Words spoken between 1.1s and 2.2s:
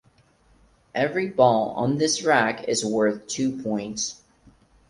ball on